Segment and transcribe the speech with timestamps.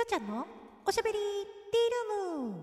[0.00, 0.46] きょうちゃんの
[0.86, 2.54] おしゃべりティールーム。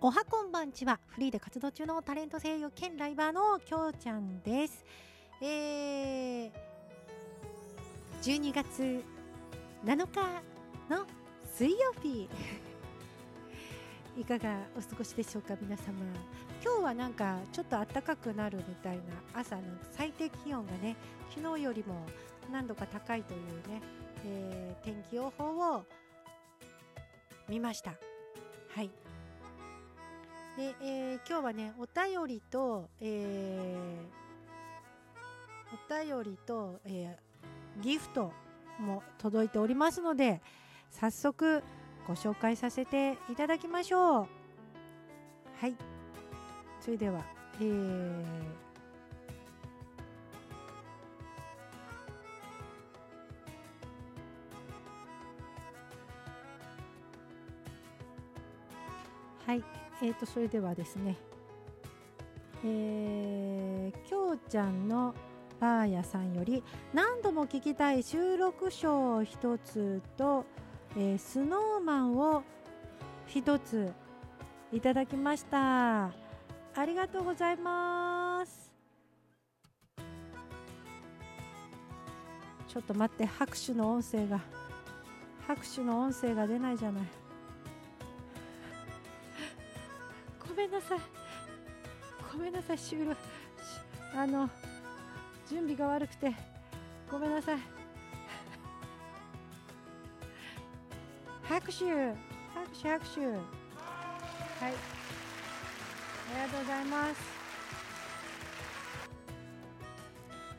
[0.00, 1.00] おはこんばんちは。
[1.08, 4.84] フリーで活動中のタレント声優兼ライバーのきょうちゃんです。
[5.40, 6.52] えー、
[8.22, 9.02] 12月
[9.84, 10.40] 7日
[10.88, 11.04] の
[11.52, 12.28] 水曜日。
[14.16, 15.94] いかがお過ごしでしょうか皆様。
[16.64, 19.02] 今日はなんかちょっと暖かくなるみたいな
[19.34, 20.96] 朝の最低気温がね
[21.34, 22.06] 昨日よりも
[22.50, 23.82] 何度か高いというね、
[24.24, 25.82] えー、天気予報を
[27.50, 27.90] 見ました。
[28.70, 28.90] はい。
[30.56, 38.32] で、えー、今日はねお便りと、えー、お便りと、えー、ギフト
[38.78, 40.40] も届いておりますので
[40.90, 41.62] 早速
[42.08, 44.28] ご紹介させていただきましょう。
[45.60, 45.93] はい。
[46.84, 47.24] それでは
[47.62, 48.24] えー、
[59.46, 59.64] はい、
[60.02, 61.16] えーと、それではですね、
[62.66, 65.14] えー、きょうちゃんの
[65.58, 70.44] バーヤさんより何度も聞きたい収録賞一つと、
[70.98, 72.42] えー、スノーマンを
[73.26, 73.90] 一つ
[74.70, 76.23] いただきました。
[76.76, 78.72] ありがとうございます。
[82.66, 84.40] ちょっと待って拍手の音声が。
[85.46, 87.04] 拍手の音声が出ないじゃない。
[90.48, 90.98] ごめんなさい。
[92.32, 92.78] ごめんなさい。
[92.78, 93.16] 収録
[94.16, 94.50] あの
[95.48, 96.34] 準備が悪くて。
[97.08, 97.58] ごめんなさい。
[101.44, 101.84] 拍手。
[101.84, 103.20] 拍手拍手。
[103.20, 105.03] はい。
[106.30, 107.44] ありがとうございます。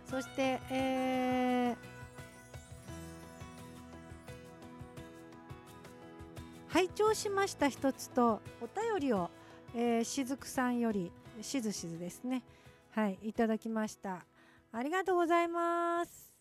[0.09, 1.75] そしてえー、
[6.69, 9.29] 拝聴しました一つとお便りを、
[9.73, 11.11] えー、しずくさんより
[11.41, 12.43] しずしずですね。
[12.91, 14.25] はいいただきました。
[14.71, 16.34] ありがとうございます。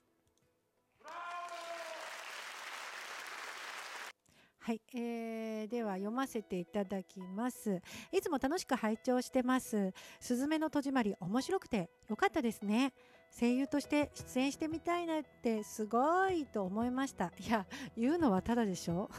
[4.67, 7.83] はい、えー、では読ませていただきます。
[8.11, 9.93] いつも楽しく拝聴してます。
[10.21, 12.95] すずめの戸締まり面白くてよかったですね。
[13.39, 17.31] 声優として出演してみたいなってすごいと思いました。
[17.47, 19.11] いや言うのはただでしょ？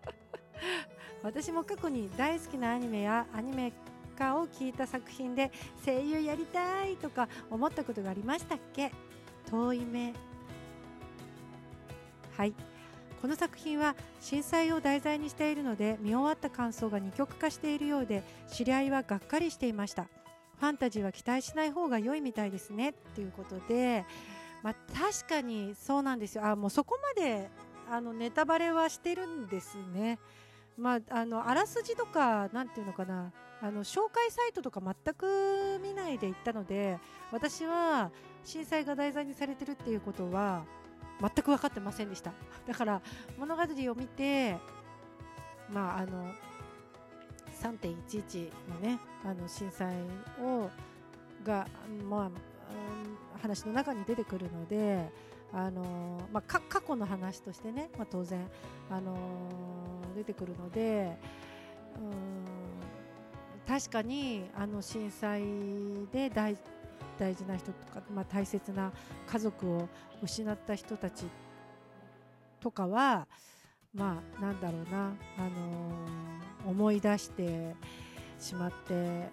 [1.24, 3.72] 私も過去に大好きなアニメやアニメ
[4.18, 5.50] 化を聞いた作品で
[5.82, 8.92] 声優やりたいとか思ったことがありましたっけ？
[9.46, 10.12] 遠い目。
[12.36, 12.54] はい。
[13.20, 20.06] この作品は震災を題材にしているので見終わった感想が二極化しているようで知り合いはがっかりしていました。
[20.58, 22.90] ファンタジーは期待しない方が良いみたいですね。
[22.90, 24.04] っていうことで、
[24.62, 26.46] まあ、確かにそうなんですよ。
[26.46, 27.50] あもうそこまで
[27.90, 30.18] あのネタバレはしてるんですね。
[30.76, 33.32] まあ、あのあらすじとかなんていうのかな。
[33.62, 36.98] あの紹介サイトとか全く見ないで行ったので
[37.30, 38.10] 私は
[38.42, 40.64] 震災が題材にされてるっていうことは
[41.20, 42.32] 全く分かってませんでした。
[42.66, 43.02] だから
[43.38, 44.56] 物語を見て
[45.68, 46.32] まああの
[47.60, 49.94] 3.11のねあの震災
[50.40, 50.70] を
[51.44, 51.66] が、
[52.08, 52.30] まあ、
[53.42, 55.10] 話の中に出てくるので
[55.52, 58.46] あの、まあ、過去の話としてね、まあ、当然
[58.90, 59.14] あの
[60.14, 61.16] 出てくるので
[61.96, 62.60] うん
[63.66, 65.42] 確かにあの震災
[66.12, 66.56] で大
[67.20, 68.90] 大事な人とか、まあ、大切な
[69.26, 69.88] 家族を
[70.22, 71.26] 失った人たち
[72.60, 73.28] とかは
[73.94, 77.76] まあなんだろうな、あのー、思い出して
[78.38, 79.28] しまって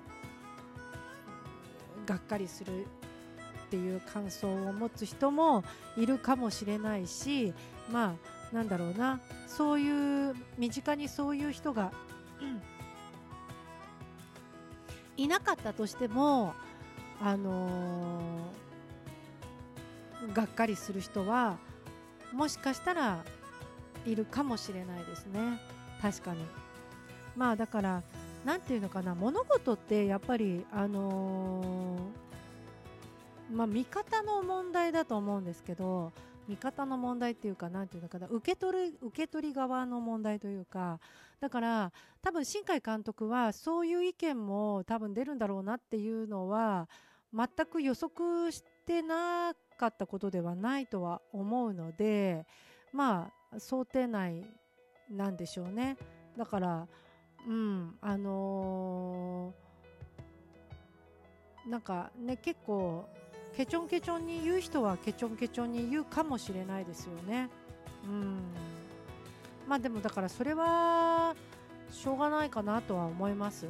[2.06, 5.64] がっかりするっていう感想を持つ人も
[5.96, 7.54] いるかもしれないし
[7.90, 8.16] ま
[8.52, 11.94] あなんだろうなそういう身近にそういう人が
[15.16, 16.54] いなかったとしても
[17.22, 21.58] あのー、がっかりする人は
[22.32, 23.24] もしかしたら
[24.06, 25.60] いるかもしれないですね。
[26.02, 26.46] 確かに。
[27.36, 28.04] まあだから
[28.46, 29.16] なんていうのかな。
[29.16, 36.12] 物事ってやっぱりあのー、まあ見方の問題だと思うんですけど
[36.48, 41.00] 見方の問題っていうか何て言うのかな受け取る受け取り側の問題というか
[41.40, 41.92] だから
[42.22, 46.88] 多分新海監督はそういう意見も多分出るんだろうなっていうのは
[47.34, 52.46] 全く予測してなかったことではないとは思うので
[52.94, 54.46] まあ想定内
[55.10, 55.98] なんでしょうね。
[56.38, 56.88] だから
[57.48, 59.54] うんあの
[61.66, 63.06] なんかね結構
[63.58, 67.50] ケチョンケチョンに言う人はケチョンケチョンに言うかもしれないですよね。
[68.06, 68.38] うん
[69.68, 71.36] まあでもだからそれは
[71.92, 73.66] しょうがないかなとは思います。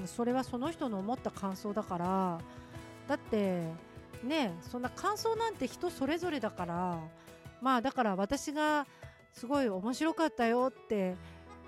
[0.00, 2.40] うん、それはその人の思った感想だから
[3.06, 3.62] だって
[4.24, 6.98] ねそんな感想なんて人それぞれだから
[7.62, 8.88] まあだから私が
[9.32, 11.14] すごい面白かったよって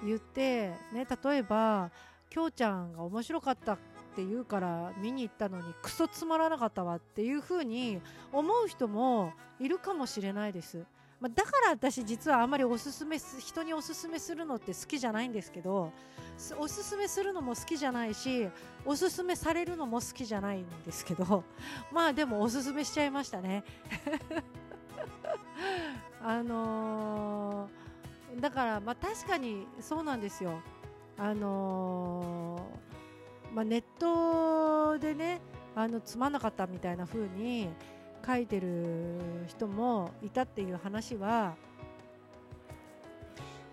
[0.05, 1.93] 言ってね例えば
[2.29, 3.79] きょうちゃんが面白かった
[4.11, 8.01] って言うから見に行ったのにクソつまらなかったわっていう風に
[8.33, 10.85] 思う人もいるかもしれないです。
[11.21, 15.93] まあ、だから私実はあんまりおすすめ人におすすめするのって好きじゃないんですけど
[16.59, 18.49] おすすめするのも好きじゃないし
[18.87, 21.45] おすすめされるのも好きじゃないんですけど
[21.93, 23.65] まあでもおすすめしちゃいましたね
[26.25, 30.63] あのー、だからまあ確かにそうなんですよ
[31.19, 33.00] あのー、
[33.55, 35.41] まあ、ネットでね
[35.75, 37.69] あのつまんなかったみたいな風に
[38.27, 41.55] 書いてる人もいたっていう話は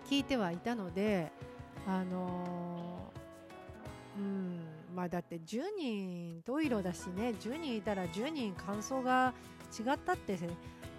[0.08, 1.30] 聞いてはいたので
[1.86, 3.12] あの
[4.16, 4.60] うん
[4.94, 9.34] まあだって10人十色だしね10人いたら10人感想が
[9.78, 10.38] 違ったって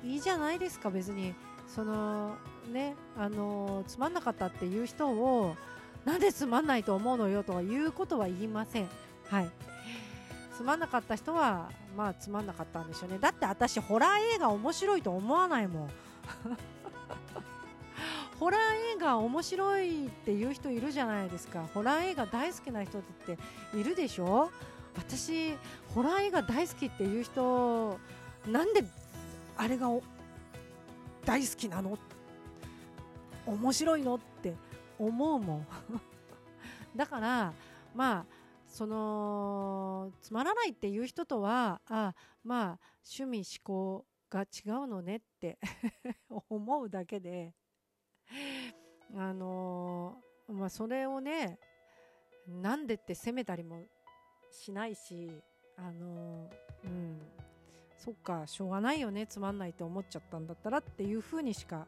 [0.03, 1.33] いいじゃないですか別に。
[1.69, 2.35] その
[2.71, 5.55] ねあのつまんなかったっていう人を
[6.05, 8.89] なんでつまんないと思うのよとは言うことは言いません。
[9.29, 9.49] はい。
[10.55, 13.17] つまんなかった人はまあつまんなかったんでしょうね。
[13.19, 15.89] だって私ホラー映画面白いと思わないもん。
[18.39, 18.61] ホラー
[18.95, 21.67] 映画面白いっていう人いるじゃないですか。
[21.73, 23.37] ホラー映画大好きな人って
[23.77, 24.49] いるでしょ？
[24.97, 25.55] 私
[25.93, 27.99] ホラー映画大好きっていう人
[28.47, 28.83] なんで
[29.57, 29.89] あれが
[31.25, 31.97] 大好きなの？
[33.45, 34.15] 面白いの？
[34.15, 34.19] っ
[34.99, 35.67] 思うもん。
[36.95, 37.53] だから
[37.95, 38.25] まあ
[38.67, 42.13] そのつまらないっていう人とはあ
[42.43, 42.79] まあ
[43.19, 45.57] 趣味思考が違うのねって
[46.49, 47.53] 思うだけで。
[49.15, 51.59] あのー、まあそれをね
[52.45, 53.83] なんでって責めたりも
[54.51, 55.41] しないし
[55.75, 57.19] あのー、うん。
[57.99, 61.85] そっかしょうがないよねつまんないって思っちゃったんだったらっていうふうにしか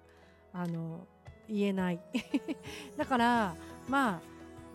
[0.52, 1.21] あのー、
[1.52, 2.00] 言えない
[2.98, 3.56] だから
[3.88, 4.22] ま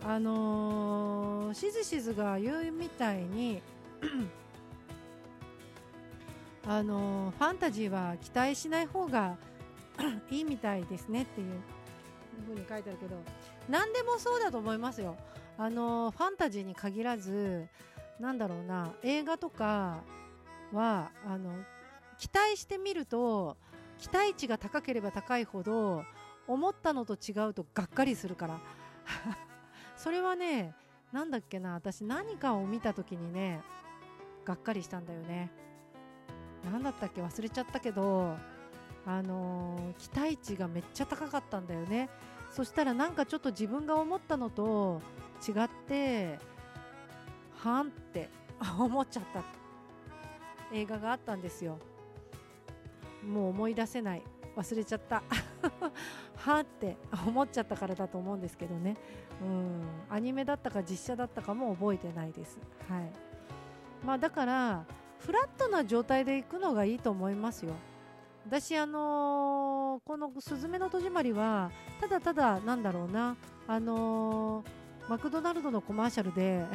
[0.03, 3.61] ああのー、しずしずが言うみたいに
[6.67, 9.37] あのー、ファンタジーは期待しない方が
[10.29, 11.53] いいみたいですねっていう
[12.45, 13.15] ふうに書いてあるけど
[13.67, 15.17] 何でもそうだと思いますよ。
[15.57, 17.67] あのー、ファンタジーに限らず
[18.19, 20.03] なんだろうな映画とか
[20.71, 21.51] はあの
[22.19, 23.57] 期待してみると
[23.97, 26.03] 期待値が高ければ高いほど
[26.47, 28.59] 思ったのと違うとがっかりするから。
[29.95, 30.75] それはね
[31.11, 33.61] なんだっけな私何かを見た時にね
[34.45, 35.51] がっかりしたんだよね。
[36.63, 38.35] 何だったっけ忘れちゃったけど
[39.05, 42.09] あのー、期待値がめっちゃ高かったんだよね。
[42.51, 45.01] そしたらなんかちょっと自分が思ったのと
[45.47, 46.39] 違って
[47.55, 48.29] はんって
[48.79, 49.43] 思っちゃった。
[50.73, 51.79] 映画があったんですよ。
[53.25, 54.23] もう思い出せない。
[54.55, 55.23] 忘れちゃった。
[56.47, 58.95] はって思っちゃったからだと思うんですけどね。
[59.41, 59.81] うん。
[60.09, 62.57] アニメだったか実写だったかも覚えてないです、
[62.89, 63.11] はい。
[64.05, 64.85] まあ、だから
[65.19, 67.73] フラットな状態で行くのがいいと思いますよ。
[68.45, 71.69] 私あのー、この「すずめの戸締まり」は
[71.99, 73.35] ただただなんだろうな。
[73.67, 76.65] あのー、マクドナルドのコマーシャルで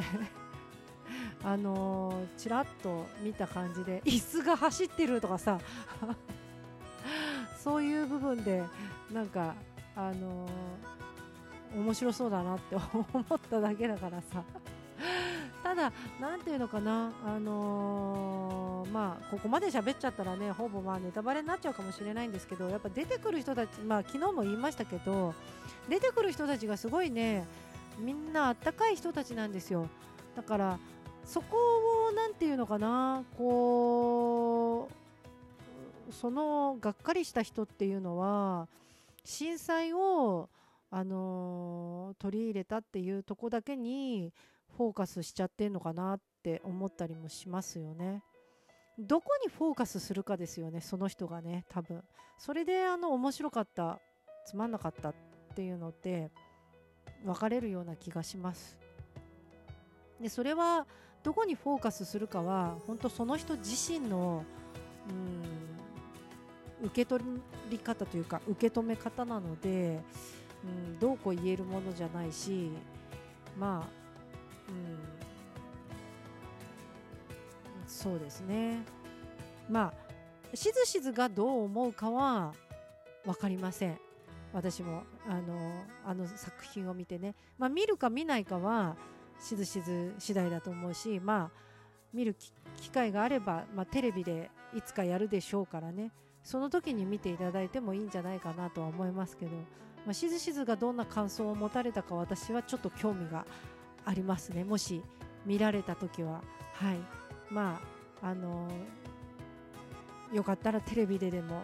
[1.43, 5.59] あのー、ちらっと見た感じで椅子が走ってるとかさ。
[7.63, 8.61] そういう部分で
[9.11, 9.55] なんか
[9.95, 13.05] あのー、面白そうだなって思
[13.35, 14.43] っただけだからさ
[15.63, 25.33] ただ、なんていうのかな、あのー、まあ、ここまで喋っちゃったらね、ほぼまあネタバレになっちゃうかもしれないんですけど、やっぱ出てくる人たち、まあ、昨日も言いましたけど、
[25.87, 27.47] 出てくる人たちがすごいね、
[27.97, 29.87] みんなあったかい人たちなんですよ。
[30.35, 30.79] だから、
[31.25, 31.57] そこ
[32.09, 34.42] を、なんていうのかな、こう、
[36.13, 38.67] そのがっかりした人っていうのは、
[39.25, 40.49] 震災を、
[40.89, 44.31] あの、取り入れたっていうとこだけに
[44.77, 48.23] フォーカスしちゃってんのかなって思ったりもしますよね。
[48.99, 52.03] どこにフォーカスするかですよねその人がね多分
[52.37, 53.99] それであの面白かった
[54.45, 55.15] つまんなかったっ
[55.55, 56.31] ていうのって
[57.25, 58.77] 分かれるような気がします
[60.21, 60.85] でそれは
[61.23, 64.43] どこにフォーカスするかは本当その人自身の
[65.09, 65.72] うん
[66.83, 67.23] 受け取
[67.69, 70.01] り方というか受け止め方なので、
[70.63, 72.71] うん、どうこう言えるものじゃないし
[73.57, 74.03] まあ
[74.69, 74.97] うん、
[77.87, 78.83] そうですね。
[79.69, 79.93] ま
[80.51, 82.53] あしずしずがどう思うかは
[83.25, 83.99] 分かりません。
[84.53, 88.95] 私もあのあの作品を見てね、まあ、見るか見ないかは
[89.39, 91.57] しずしず次第だと思うしまあ
[92.13, 92.35] 見る
[92.79, 96.11] 機会があれば、まあ、テレビでいつかやるでしょうからね。
[96.43, 99.51] その時に見ていただいてもいいんじゃないかなとは思いますけど、
[100.05, 103.45] まあ、しずしずがどんな感想を持たれたか私はちょっと興味が
[104.05, 104.63] ありますね。
[104.63, 105.01] もし
[105.45, 106.41] 見られた時は。
[106.73, 106.97] はい。
[107.49, 107.79] ま
[108.21, 108.69] ああの
[110.33, 111.63] よかったらテレビででも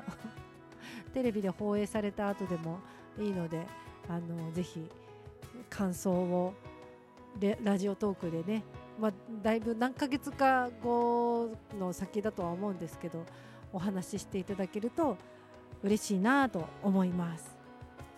[1.14, 2.80] テレビで放映された後でも
[3.18, 3.66] いいので
[4.08, 4.88] あのぜひ
[5.70, 6.54] 感想を
[7.64, 8.64] ラジオトークでね、
[9.00, 13.26] まあ、だいぶ何ヶ月か後の先だとは思うんですけど
[13.74, 15.18] お話ししていただけると
[15.84, 17.56] 嬉しいなと思います。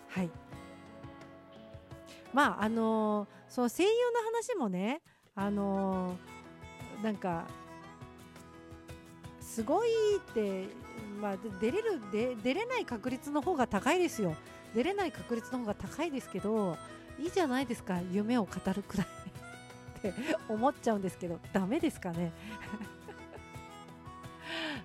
[0.08, 0.30] はい。
[2.32, 5.02] まああのその声優の話もね
[5.34, 6.16] あの
[7.02, 7.46] なんか
[9.40, 10.66] すごいって
[11.20, 14.34] まあ、出れるで出れない確率の方が高いですよ。
[14.74, 16.76] 出れない確率の方が高いですけど
[17.20, 19.06] いいじゃないですか夢を語るくらい
[19.98, 20.14] って
[20.48, 22.32] 思っちゃうんですけどダメですかね？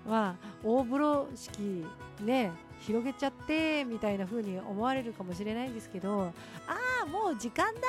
[0.07, 1.85] まあ大風呂敷
[2.21, 2.51] ね
[2.81, 6.31] 広げちゃってみたいな風に思われるかもしれないんですけど
[6.67, 7.81] ああもう時間だ。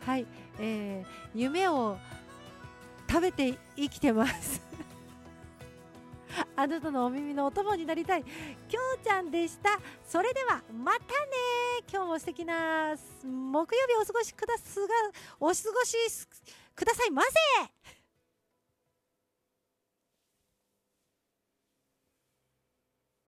[0.04, 0.26] はい、
[0.58, 1.96] えー、夢を
[3.08, 4.62] 食べて生きてます。
[6.56, 8.24] あなたのお耳のお供になりたい。
[8.24, 9.78] きょうちゃんでした。
[10.04, 11.04] それではまたね。
[11.90, 14.94] 今日も素敵な木曜日お過ごしくだすが
[15.38, 15.96] お過ごし
[16.74, 18.03] くださいませ。